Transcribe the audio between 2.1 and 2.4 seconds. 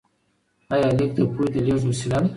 ده؟